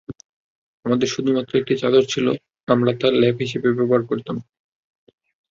আমাদের 0.85 1.07
শুধুমাত্র 1.07 1.51
একটি 1.57 1.73
চাদর 1.81 2.03
ছিল 2.05 2.25
আমরা 2.67 2.91
তা 2.99 3.07
লেপ 3.21 3.35
হিসাবে 3.43 3.69
ব্যবহার 3.77 4.03
করতাম। 4.05 4.37